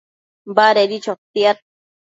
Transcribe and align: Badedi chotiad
Badedi 0.55 0.97
chotiad 1.05 1.57